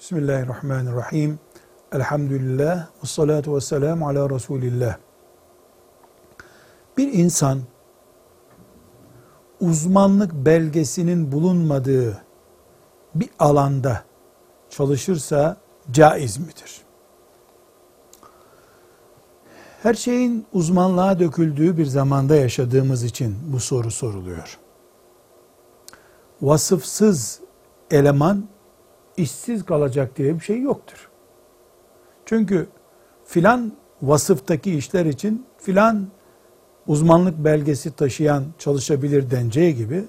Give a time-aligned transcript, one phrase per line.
[0.00, 1.38] Bismillahirrahmanirrahim.
[1.92, 2.86] Elhamdülillah.
[3.02, 4.96] Ve salatu ve selamu ala Resulillah.
[6.96, 7.60] Bir insan
[9.60, 12.22] uzmanlık belgesinin bulunmadığı
[13.14, 14.04] bir alanda
[14.70, 15.56] çalışırsa
[15.90, 16.80] caiz midir?
[19.82, 24.58] Her şeyin uzmanlığa döküldüğü bir zamanda yaşadığımız için bu soru soruluyor.
[26.42, 27.40] Vasıfsız
[27.90, 28.48] eleman
[29.20, 31.10] işsiz kalacak diye bir şey yoktur.
[32.24, 32.68] Çünkü
[33.24, 36.06] filan vasıftaki işler için filan
[36.86, 40.04] uzmanlık belgesi taşıyan çalışabilir deneceği gibi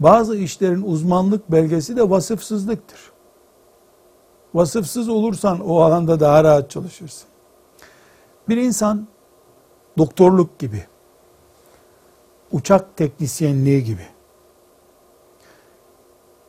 [0.00, 3.00] bazı işlerin uzmanlık belgesi de vasıfsızlıktır.
[4.54, 7.28] Vasıfsız olursan o alanda daha rahat çalışırsın.
[8.48, 9.06] Bir insan
[9.98, 10.84] doktorluk gibi,
[12.52, 14.06] uçak teknisyenliği gibi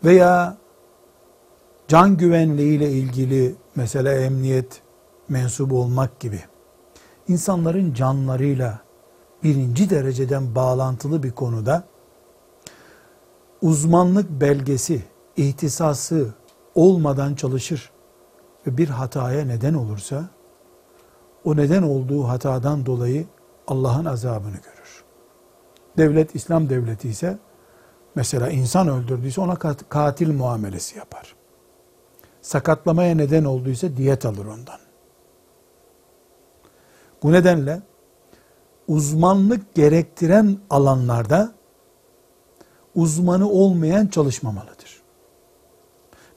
[0.04, 0.58] veya
[1.90, 4.82] can güvenliği ile ilgili mesela emniyet
[5.30, 6.40] mensubu olmak gibi
[7.28, 8.80] insanların canlarıyla
[9.44, 11.84] birinci dereceden bağlantılı bir konuda
[13.62, 15.04] uzmanlık belgesi,
[15.38, 16.34] ihtisası
[16.76, 17.92] olmadan çalışır
[18.68, 20.30] ve bir hataya neden olursa
[21.46, 23.26] o neden olduğu hatadan dolayı
[23.68, 25.04] Allah'ın azabını görür.
[25.98, 27.38] Devlet İslam devleti ise
[28.16, 29.56] mesela insan öldürdüyse ona
[29.90, 31.39] katil muamelesi yapar
[32.50, 34.80] sakatlamaya neden olduysa diyet alır ondan.
[37.24, 37.82] Bu nedenle
[38.88, 41.52] uzmanlık gerektiren alanlarda
[42.96, 45.02] uzmanı olmayan çalışmamalıdır.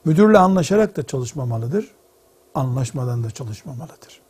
[0.05, 1.91] Müdürle anlaşarak da çalışmamalıdır.
[2.55, 4.21] Anlaşmadan da çalışmamalıdır.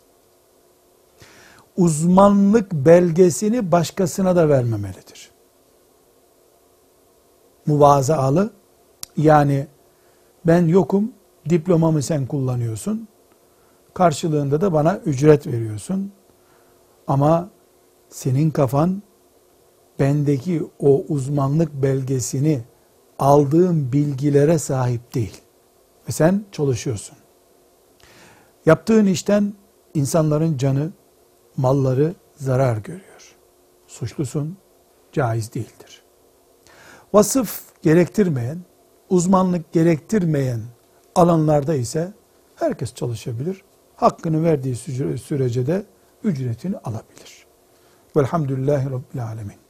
[1.78, 5.32] Uzmanlık belgesini başkasına da vermemelidir.
[7.66, 8.54] Muvazaalı
[9.18, 9.68] yani
[10.46, 11.12] ben yokum
[11.50, 13.08] diplomamı sen kullanıyorsun.
[13.94, 16.12] Karşılığında da bana ücret veriyorsun.
[17.08, 17.50] Ama
[18.10, 19.02] senin kafan
[20.00, 22.62] bendeki o uzmanlık belgesini
[23.20, 25.42] aldığım bilgilere sahip değil.
[26.08, 27.18] Ve sen çalışıyorsun.
[28.66, 29.54] Yaptığın işten
[29.94, 30.92] insanların canı,
[31.58, 33.36] malları zarar görüyor.
[33.88, 34.58] Suçlusun,
[35.12, 36.04] caiz değildir.
[37.14, 38.58] Vasıf gerektirmeyen,
[39.10, 40.60] uzmanlık gerektirmeyen
[41.16, 42.14] alanlarda ise
[42.56, 43.62] herkes çalışabilir.
[43.96, 44.76] Hakkını verdiği
[45.18, 45.86] sürece de
[46.24, 47.46] ücretini alabilir.
[48.18, 49.63] Velhamdülillahi Rabbil Alemin.